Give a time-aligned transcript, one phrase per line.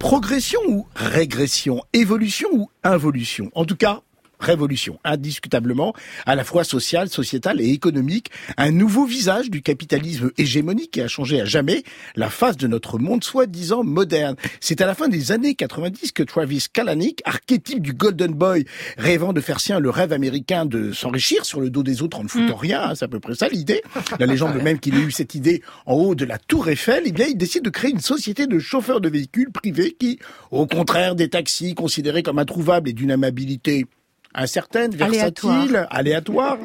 [0.00, 3.50] Progression ou régression Évolution ou involution.
[3.54, 4.00] En tout cas,
[4.40, 5.94] révolution, indiscutablement,
[6.26, 11.08] à la fois sociale, sociétale et économique, un nouveau visage du capitalisme hégémonique qui a
[11.08, 11.84] changé à jamais
[12.16, 14.36] la face de notre monde soi-disant moderne.
[14.60, 18.64] C'est à la fin des années 90 que Travis Kalanick, archétype du Golden Boy,
[18.96, 22.24] rêvant de faire sien le rêve américain de s'enrichir sur le dos des autres en
[22.24, 22.60] ne foutant mm.
[22.60, 23.82] rien, hein, c'est à peu près ça l'idée.
[24.18, 27.12] La légende même qu'il ait eu cette idée en haut de la tour Eiffel, eh
[27.12, 30.18] bien il décide de créer une société de chauffeurs de véhicules privés qui,
[30.50, 33.86] au contraire des taxis considérés comme introuvables et d'une amabilité
[34.34, 36.58] incertaine, versatile, aléatoire,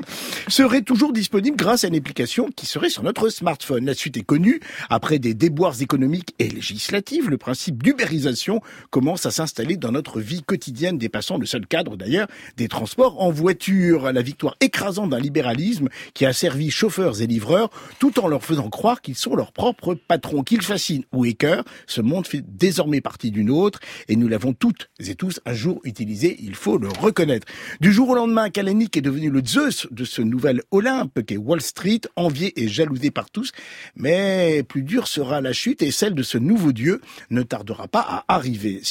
[0.47, 3.85] serait toujours disponible grâce à une application qui serait sur notre smartphone.
[3.85, 4.59] La suite est connue.
[4.89, 10.43] Après des déboires économiques et législatifs, le principe d'ubérisation commence à s'installer dans notre vie
[10.43, 14.11] quotidienne, dépassant le seul cadre d'ailleurs des transports en voiture.
[14.11, 17.69] La victoire écrasante d'un libéralisme qui a servi chauffeurs et livreurs
[17.99, 21.65] tout en leur faisant croire qu'ils sont leurs propres patrons, qu'ils fascinent ou écœurent.
[21.87, 25.81] Ce monde fait désormais partie d'une autre et nous l'avons toutes et tous un jour
[25.83, 27.47] utilisé, il faut le reconnaître.
[27.79, 31.61] Du jour au lendemain, Kalanick est devenu le Zeus de ce nouvel Olympe qu'est Wall
[31.61, 33.51] Street, envié et jalousé par tous.
[33.95, 38.01] Mais plus dure sera la chute et celle de ce nouveau dieu ne tardera pas
[38.01, 38.81] à arriver.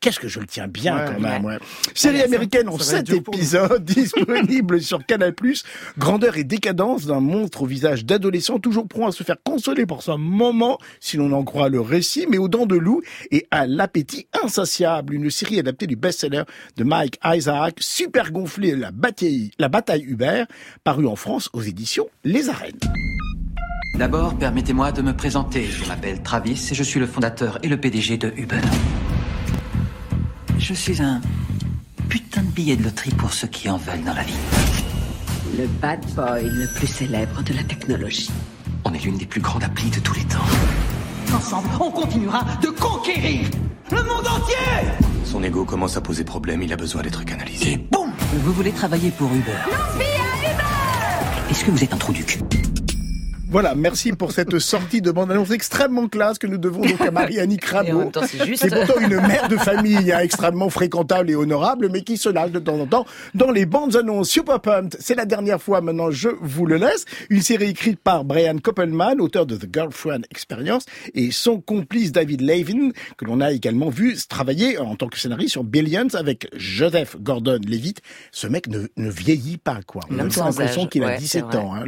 [0.00, 1.44] Qu'est-ce que je le tiens bien quand même.
[1.44, 1.58] Ouais.
[1.94, 5.34] Série américaine en sept épisodes, disponible sur Canal+.
[5.98, 10.02] Grandeur et décadence d'un monstre au visage d'adolescent, toujours prompt à se faire consoler pour
[10.02, 13.66] son moment, si l'on en croit le récit, mais aux dents de loup et à
[13.66, 15.12] l'appétit insatiable.
[15.12, 16.44] Une série adaptée du best-seller
[16.78, 20.44] de Mike Isaac, super gonflée, la bataille, la bataille Uber,
[20.82, 22.80] parue en France aux éditions Les Arènes.
[23.98, 25.64] D'abord, permettez-moi de me présenter.
[25.64, 28.60] Je m'appelle Travis et je suis le fondateur et le PDG de Uber.
[30.60, 31.22] Je suis un
[32.10, 34.36] putain de billet de loterie pour ceux qui en veulent dans la vie.
[35.56, 38.30] Le bad boy le plus célèbre de la technologie.
[38.84, 40.44] On est l'une des plus grandes applis de tous les temps.
[41.34, 43.48] Ensemble, on continuera de conquérir
[43.90, 44.90] le monde entier
[45.24, 47.78] Son ego commence à poser problème, il a besoin d'être canalisé.
[47.90, 49.56] Boum Vous voulez travailler pour Uber
[51.50, 52.40] Est-ce que vous êtes un trou du cul
[53.50, 57.56] voilà, merci pour cette sortie de bande-annonce extrêmement classe que nous devons donc à Marianne
[57.56, 58.12] Crabo.
[58.54, 62.52] C'est pourtant une mère de famille hein, extrêmement fréquentable et honorable, mais qui se lâche
[62.52, 64.30] de temps en temps dans les bandes annonces.
[64.30, 67.06] Super Pumped, c'est la dernière fois maintenant, je vous le laisse.
[67.28, 70.84] Une série écrite par Brian Koppelman, auteur de The Girlfriend Experience,
[71.14, 75.50] et son complice David Levin, que l'on a également vu travailler en tant que scénariste
[75.52, 78.00] sur Billions avec Joseph Gordon-Levitt.
[78.30, 80.02] Ce mec ne, ne, vieillit pas, quoi.
[80.08, 81.84] On a l'impression qu'il a 17 ans, hein,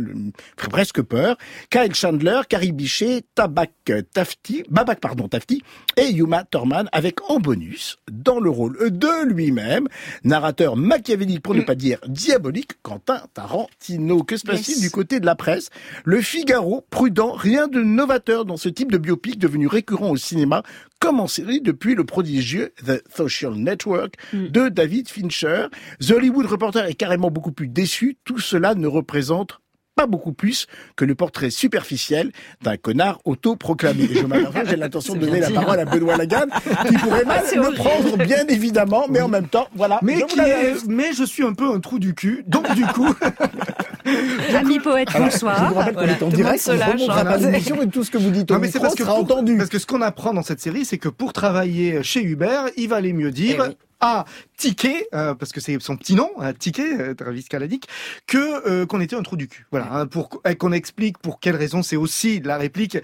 [0.57, 1.37] presque peur.
[1.71, 5.63] Kyle Chandler, Carrie Bichet, Tabak Tafti, Babak pardon Tafti
[5.97, 9.89] et Yuma Thurman avec en bonus dans le rôle de lui-même
[10.25, 11.65] narrateur machiavélique pour ne mm.
[11.65, 14.23] pas dire diabolique Quentin Tarantino.
[14.23, 15.71] Que se passe-t-il du côté de la presse?
[16.05, 20.63] Le Figaro, prudent, rien de novateur dans ce type de biopic devenu récurrent au cinéma
[21.01, 24.47] comme en série depuis le prodigieux The Social Network mm.
[24.49, 25.67] de David Fincher.
[26.01, 28.19] The Hollywood Reporter est carrément beaucoup plus déçu.
[28.25, 29.59] Tout cela ne représente
[29.95, 30.67] pas beaucoup plus
[30.97, 32.33] que le portrait superficiel
[32.63, 34.05] d'un connard autoproclamé.
[34.05, 36.51] Et je m'aperçois, j'ai l'intention de donner la parole à Benoît Lagarde,
[36.89, 39.99] qui pourrait mal le prendre, bien évidemment, mais en même temps, voilà.
[40.03, 43.15] Mais, je mais je suis un peu un trou du cul, donc du coup...
[44.55, 45.65] Ami poète, bonsoir.
[45.65, 48.19] Je vous rappelle qu'on est en direct, on remontera pas l'émission et tout ce que
[48.19, 49.57] vous dites au micro parce sera entendu.
[49.57, 52.89] Parce que ce qu'on apprend dans cette série, c'est que pour travailler chez Uber, il
[52.89, 53.65] va aller mieux dire...
[53.71, 54.27] Eh à
[54.59, 57.89] Ticket, euh, parce que c'est son petit nom, Ticket, euh, Travis Kalanick,
[58.27, 59.67] que euh, qu'on était un trou du cul.
[59.71, 62.99] Voilà, hein, qu'on explique pour quelle raison c'est aussi la réplique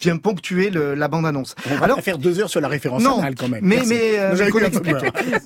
[0.00, 1.54] vient ponctuer le, la bande-annonce.
[1.70, 3.60] On va alors, faire deux heures sur la référence non, quand même.
[3.64, 4.34] Mais, mais, euh,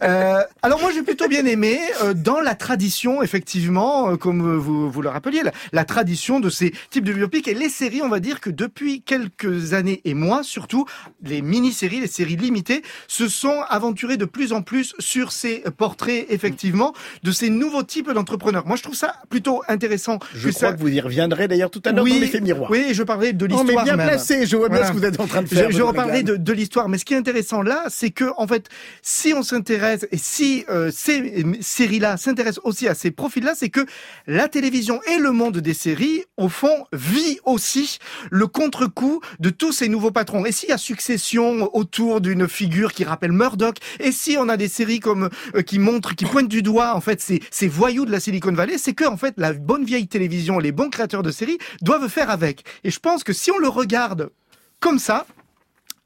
[0.03, 4.91] euh, alors moi j'ai plutôt bien aimé euh, dans la tradition, effectivement, euh, comme vous,
[4.91, 8.09] vous le rappeliez, la, la, tradition de ces types de biopics et les séries, on
[8.09, 10.87] va dire que depuis quelques années et mois, surtout
[11.23, 16.27] les mini-séries, les séries limitées, se sont aventurées de plus en plus sur ces portraits,
[16.29, 16.93] effectivement,
[17.23, 18.67] de ces nouveaux types d'entrepreneurs.
[18.67, 20.19] Moi je trouve ça plutôt intéressant.
[20.35, 22.71] Je crois que vous y reviendrez d'ailleurs tout à l'heure oui, dans l'effet miroir.
[22.71, 23.85] Oui, je parlerai de l'histoire.
[23.85, 25.71] bien placé je vois bien ce que vous êtes en train de faire.
[25.71, 28.47] Je, je reparlerai de, de l'histoire, mais ce qui est intéressant là, c'est que en
[28.47, 28.69] fait,
[29.03, 33.87] si on s'intéresse et si euh, ces séries-là s'intéressent aussi à ces profils-là, c'est que
[34.27, 37.99] la télévision et le monde des séries, au fond, vit aussi
[38.31, 40.45] le contre-coup de tous ces nouveaux patrons.
[40.45, 44.57] Et s'il y a succession autour d'une figure qui rappelle Murdoch, et si on a
[44.57, 48.05] des séries comme euh, qui montrent, qui pointent du doigt en fait ces, ces voyous
[48.05, 51.23] de la Silicon Valley, c'est que en fait la bonne vieille télévision, les bons créateurs
[51.23, 52.65] de séries doivent faire avec.
[52.85, 54.31] Et je pense que si on le regarde
[54.83, 55.25] comme ça,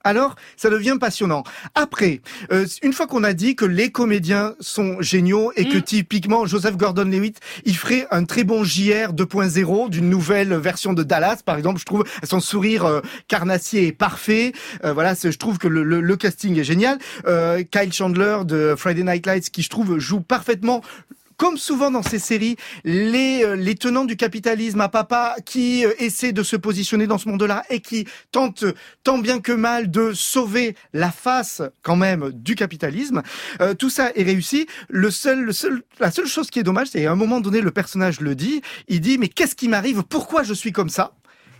[0.04, 1.42] alors ça devient passionnant.
[1.74, 2.20] Après,
[2.52, 5.82] euh, une fois qu'on a dit que les comédiens sont géniaux et que Mm.
[5.82, 11.40] typiquement Joseph Gordon-Levitt, il ferait un très bon JR 2.0 d'une nouvelle version de Dallas,
[11.44, 14.52] par exemple, je trouve son sourire euh, carnassier est parfait.
[14.84, 16.98] Euh, voilà, je trouve que le, le- le casting est génial.
[17.72, 20.82] Kyle Chandler de Friday Night Lights, qui je trouve joue parfaitement
[21.36, 25.92] comme souvent dans ces séries, les, euh, les tenants du capitalisme à papa qui euh,
[25.98, 28.74] essaient de se positionner dans ce monde-là et qui tentent euh,
[29.04, 33.22] tant bien que mal de sauver la face quand même du capitalisme.
[33.78, 34.66] Tout ça est réussi.
[34.90, 38.62] La seule chose qui est dommage, c'est à un moment donné, le personnage le dit.
[38.88, 40.02] Il dit mais qu'est-ce qui m'arrive?
[40.02, 41.12] Pourquoi je suis comme ça?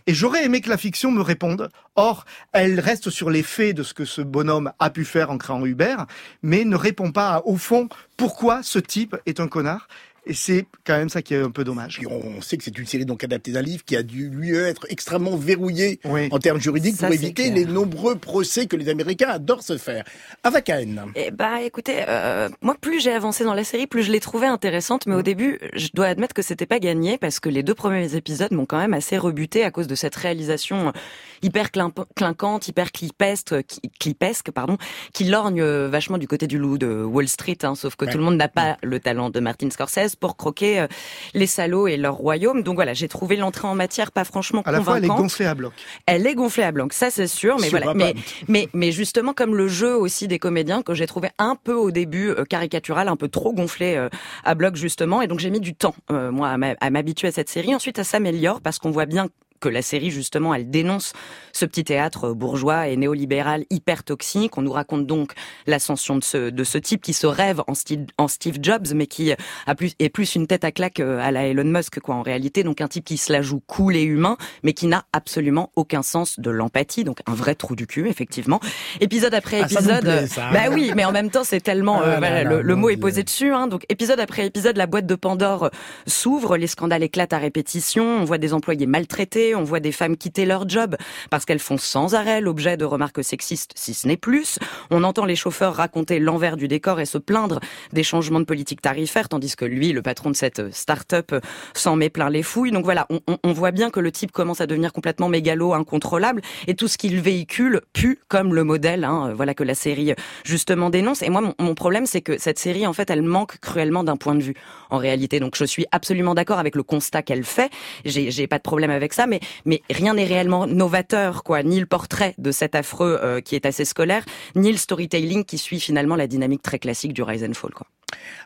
[0.06, 1.68] Et j'aurais aimé que la fiction me réponde.
[1.96, 5.38] Or, elle reste sur les faits de ce que ce bonhomme a pu faire en
[5.38, 5.96] créant Uber,
[6.42, 9.88] mais ne répond pas à, au fond pourquoi ce type est un connard.
[10.28, 12.00] Et c'est quand même ça qui est un peu dommage.
[12.11, 14.84] On sait que c'est une série donc adaptée d'un livre qui a dû lui être
[14.88, 16.28] extrêmement verrouillé Oui.
[16.32, 17.55] en termes juridiques Ça, pour éviter clair.
[17.55, 20.05] les nombreux procès que les Américains adorent se faire.
[20.43, 21.12] Avakan.
[21.14, 24.49] Eh bah écoutez, euh, moi plus j'ai avancé dans la série, plus je l'ai trouvée
[24.49, 27.75] intéressante, mais au début, je dois admettre que c'était pas gagné parce que les deux
[27.75, 30.93] premiers épisodes m'ont quand même assez rebuté à cause de cette réalisation
[31.42, 31.70] hyper
[32.14, 34.76] clinquante, hyper clipesque, qui- clipesque pardon,
[35.12, 38.12] qui lorgne euh, vachement du côté du loup de Wall Street, hein, sauf que Ouais.
[38.12, 40.86] tout le monde n'a pas le talent de Martin Scorsese pour croquer euh,
[41.34, 42.62] les salauds et leur royaume.
[42.62, 45.46] Donc voilà, j'ai trouvé l'entrée en matière pas franchement À la fois, elle est gonflée
[45.46, 45.72] à bloc.
[46.06, 47.94] Elle est gonflée à blanc, ça c'est sûr, mais Sur voilà.
[47.94, 48.14] Mais,
[48.48, 51.90] mais, mais justement, comme le jeu aussi des comédiens que j'ai trouvé un peu au
[51.90, 54.08] début euh, caricatural, un peu trop gonflé euh,
[54.44, 57.48] à bloc justement, et donc j'ai mis du temps euh, moi à m'habituer à cette
[57.48, 57.74] série.
[57.74, 59.28] Ensuite, ça s'améliore parce qu'on voit bien
[59.60, 61.12] que la série justement elle dénonce
[61.52, 64.56] ce petit théâtre bourgeois et néolibéral hyper toxique.
[64.58, 65.32] On nous raconte donc
[65.66, 69.06] l'ascension de ce de ce type qui se rêve en Steve, en Steve Jobs mais
[69.06, 69.32] qui
[69.66, 72.22] a plus est plus une tête à claque euh, à la Elon Musk quoi en
[72.22, 72.62] réalité.
[72.62, 76.02] Donc un type qui se la joue cool et humain mais qui n'a absolument aucun
[76.02, 77.04] sens de l'empathie.
[77.04, 78.60] Donc un vrai trou du cul effectivement.
[79.00, 80.00] Épisode après Ah, épisode.
[80.00, 80.50] plaît, euh, ça.
[80.52, 82.90] bah oui, mais en même temps c'est tellement Ah euh, là voilà, là, le, mot
[82.90, 83.52] est posé dessus.
[83.52, 83.66] Hein.
[83.66, 85.68] Donc épisode après épisode, la boîte de Pandore euh,
[86.06, 90.16] s'ouvre, les scandales éclatent à répétition, on voit des employés maltraités, on voit des femmes
[90.16, 90.96] quitter leur job
[91.31, 94.58] parce qu'elles font sans arrêt l'objet de remarques sexistes, si ce n'est plus.
[94.90, 97.60] On entend les chauffeurs raconter l'envers du décor et se plaindre
[97.93, 101.34] des changements de politique tarifaire, tandis que lui, le patron de cette start-up,
[101.75, 102.72] s'en met plein les fouilles.
[102.72, 106.75] Donc voilà, on, voit bien que le type commence à devenir complètement mégalo, incontrôlable, et
[106.75, 110.14] tout ce qu'il véhicule pue comme le modèle, hein, voilà que la série
[110.44, 111.22] justement dénonce.
[111.22, 114.16] Et moi, mon, mon problème, c'est que cette série, en fait, elle manque cruellement d'un
[114.16, 114.54] point de vue.
[114.90, 117.70] En réalité, donc je suis absolument d'accord avec le constat qu'elle fait.
[118.04, 121.62] J'ai pas de problème avec ça, mais mais rien n'est réellement novateur, quoi.
[121.62, 124.24] Ni le portrait de cet affreux euh, qui est assez scolaire,
[124.54, 127.86] ni le storytelling qui suit finalement la dynamique très classique du Rise and Fall, quoi.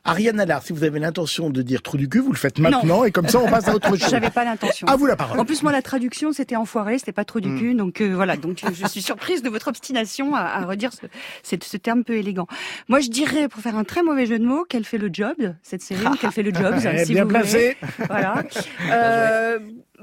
[0.04, 3.04] Ariane Allard, si vous avez l'intention de dire trou du cul, vous le faites maintenant
[3.04, 4.08] et comme ça on passe à autre chose.
[4.10, 4.86] J'avais pas l'intention.
[4.88, 5.38] À vous la parole.
[5.38, 7.58] En plus, moi, la traduction, c'était enfoiré, c'était pas trop du Mm.
[7.58, 8.36] cul, donc euh, voilà.
[8.38, 11.06] Donc, je suis surprise de votre obstination à, à redire ce,
[11.42, 12.46] ce, ce terme peu élégant.
[12.88, 15.36] Moi, je dirais, pour faire un très mauvais jeu de mots, qu'elle fait le job,
[15.62, 17.40] cette série, qu'elle fait le job, Eh, si bien vous voulez.
[17.40, 17.76] placé.
[18.08, 18.42] Voilà.
[18.90, 19.58] Euh,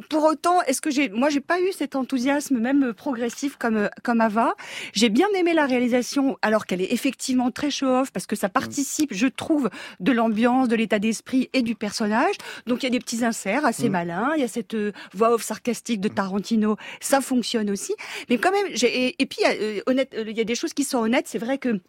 [0.09, 4.21] pour autant, est-ce que j'ai, moi, j'ai pas eu cet enthousiasme même progressif comme comme
[4.21, 4.55] Ava.
[4.93, 9.13] J'ai bien aimé la réalisation, alors qu'elle est effectivement très show-off parce que ça participe,
[9.13, 12.35] je trouve, de l'ambiance, de l'état d'esprit et du personnage.
[12.65, 14.31] Donc il y a des petits inserts assez malins.
[14.35, 17.93] Il y a cette euh, voix off sarcastique de Tarantino, ça fonctionne aussi.
[18.29, 20.73] Mais quand même, j'ai et, et puis euh, honnête, euh, il y a des choses
[20.73, 21.27] qui sont honnêtes.
[21.27, 21.79] C'est vrai que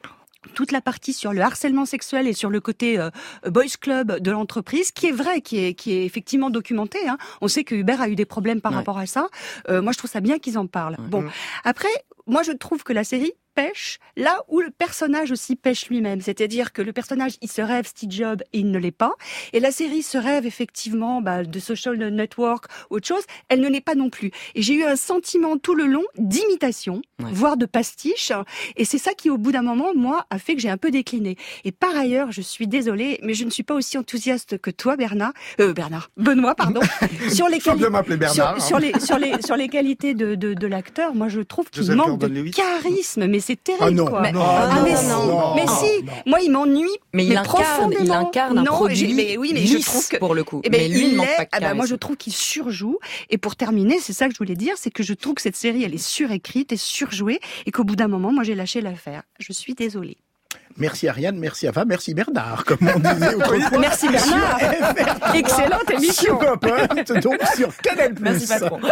[0.54, 3.10] toute la partie sur le harcèlement sexuel et sur le côté euh,
[3.46, 7.08] boys club de l'entreprise, qui est vrai, qui est, qui est effectivement documenté.
[7.08, 7.18] Hein.
[7.40, 8.78] On sait que Uber a eu des problèmes par Ouais.
[8.78, 9.28] rapport à ça.
[9.68, 10.96] Euh, moi, je trouve ça bien qu'ils en parlent.
[11.08, 11.24] Bon,
[11.64, 11.88] après,
[12.26, 16.20] moi, je trouve que la série pêche là où le personnage aussi pêche lui-même.
[16.20, 19.14] C'est-à-dire que le personnage, il se rêve Steve Jobs et il ne l'est pas.
[19.52, 23.24] Et la série se rêve effectivement bah, de social network, autre chose.
[23.48, 24.30] Elle ne l'est pas non plus.
[24.54, 27.30] Et j'ai eu un sentiment tout le long d'imitation, Ouais.
[27.32, 28.30] voire de pastiche.
[28.76, 30.92] Et c'est ça qui, au bout d'un moment, moi, a fait que j'ai un peu
[30.92, 31.36] décliné.
[31.64, 34.94] Et par ailleurs, je suis désolée, mais je ne suis pas aussi enthousiaste que toi,
[34.96, 35.32] Bernard.
[35.60, 36.10] Euh, Bernard.
[36.16, 36.80] Benoît, pardon.
[37.32, 38.32] sur les quali- Bernard.
[38.32, 38.60] sur, hein.
[38.60, 41.90] sur les sur les sur les qualités de de, de l'acteur, moi je trouve qu'il
[41.92, 44.20] manque de charisme, mais c'est terrible Ah non, quoi.
[44.20, 46.02] Mais- non, Ah, non, mais non, si, non, mais non, si.
[46.04, 46.12] non.
[46.26, 46.96] Moi, il m'ennuie.
[47.14, 48.04] Mais il incarne, profondément.
[48.04, 50.60] il incarne un non, produit mais oui, mais je trouve que pour le coup.
[50.64, 52.16] eh ben, mais lui, il il manque est- pas de ah ben, moi, je trouve
[52.16, 52.98] qu'il surjoue.
[53.30, 55.56] Et pour terminer, c'est ça que je voulais dire, c'est que je trouve que cette
[55.56, 59.22] série, elle est surécrite et surjouée, et qu'au bout d'un moment, moi, j'ai lâché l'affaire.
[59.40, 60.18] Je suis désolée.
[60.76, 63.78] Merci Ariane, merci Ava, merci Bernard, comme on disait autrefois.
[63.78, 64.58] Merci Bernard.
[64.60, 66.38] Sur FR3, Excellente émission.
[66.40, 66.66] Sur Pop,
[67.22, 68.14] donc sur Canal+.
[68.20, 68.78] Merci patron.